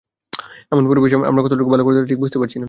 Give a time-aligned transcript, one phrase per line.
[0.71, 2.59] এমন পরিবেশে আমরা কতটা ভালো করতে পারব ঠিক বুঝতে পারছি না।